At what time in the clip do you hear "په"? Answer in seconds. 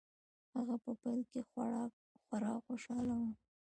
0.83-0.91